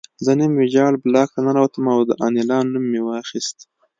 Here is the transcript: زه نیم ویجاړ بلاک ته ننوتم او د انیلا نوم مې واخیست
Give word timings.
زه 0.25 0.31
نیم 0.39 0.53
ویجاړ 0.55 0.91
بلاک 1.03 1.27
ته 1.33 1.39
ننوتم 1.45 1.85
او 1.93 1.99
د 2.09 2.11
انیلا 2.25 2.59
نوم 2.71 2.85
مې 2.91 3.01
واخیست 3.03 3.57